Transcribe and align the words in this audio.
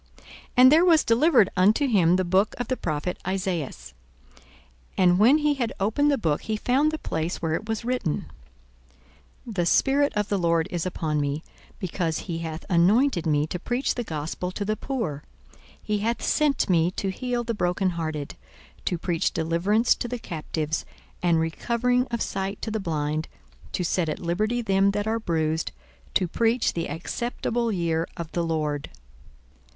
42:004:017 0.17 0.27
And 0.57 0.71
there 0.71 0.85
was 0.85 1.03
delivered 1.03 1.49
unto 1.55 1.87
him 1.87 2.15
the 2.15 2.23
book 2.23 2.55
of 2.57 2.69
the 2.69 2.75
prophet 2.75 3.19
Esaias. 3.23 3.93
And 4.97 5.19
when 5.19 5.37
he 5.37 5.53
had 5.53 5.73
opened 5.79 6.09
the 6.09 6.17
book, 6.17 6.41
he 6.41 6.57
found 6.57 6.91
the 6.91 6.97
place 6.97 7.39
where 7.39 7.53
it 7.53 7.69
was 7.69 7.85
written, 7.85 8.25
42:004:018 9.47 9.53
The 9.55 9.65
Spirit 9.67 10.13
of 10.15 10.29
the 10.29 10.39
Lord 10.39 10.67
is 10.71 10.87
upon 10.87 11.21
me, 11.21 11.43
because 11.77 12.17
he 12.21 12.39
hath 12.39 12.65
anointed 12.67 13.27
me 13.27 13.45
to 13.45 13.59
preach 13.59 13.93
the 13.93 14.03
gospel 14.03 14.49
to 14.49 14.65
the 14.65 14.75
poor; 14.75 15.23
he 15.79 15.99
hath 15.99 16.23
sent 16.23 16.67
me 16.67 16.89
to 16.89 17.11
heal 17.11 17.43
the 17.43 17.53
brokenhearted, 17.53 18.33
to 18.85 18.97
preach 18.97 19.33
deliverance 19.33 19.93
to 19.93 20.07
the 20.07 20.17
captives, 20.17 20.83
and 21.21 21.39
recovering 21.39 22.07
of 22.09 22.23
sight 22.23 22.59
to 22.63 22.71
the 22.71 22.79
blind, 22.79 23.27
to 23.71 23.83
set 23.85 24.09
at 24.09 24.17
liberty 24.17 24.63
them 24.63 24.89
that 24.93 25.05
are 25.05 25.19
bruised, 25.19 25.71
42:004:019 26.07 26.13
To 26.15 26.27
preach 26.27 26.73
the 26.73 26.89
acceptable 26.89 27.71
year 27.71 28.07
of 28.17 28.31
the 28.31 28.43
Lord. 28.43 28.89